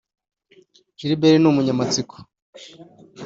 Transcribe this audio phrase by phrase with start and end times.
[0.97, 2.15] Gilbert ni umunyamatsiko